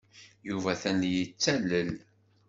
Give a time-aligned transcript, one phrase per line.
[0.47, 1.89] Yuba atan la yettalel.